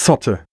Zotte. 0.00 0.49